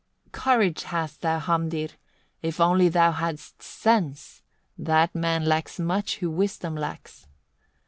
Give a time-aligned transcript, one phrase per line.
[0.31, 0.31] 28.
[0.31, 1.89] "Courage hast thou, Hamdir!
[2.41, 4.41] if only thou hadst sense:
[4.75, 7.27] that man lacks much who wisdom lacks.